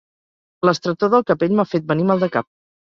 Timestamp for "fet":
1.77-1.89